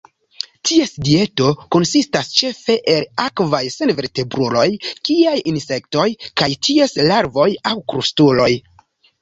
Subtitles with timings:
[0.67, 4.65] Ties dieto konsistas ĉefe el akvaj senvertebruloj
[5.11, 6.09] kiaj insektoj
[6.43, 8.53] kaj ties larvoj, aŭ krustuloj.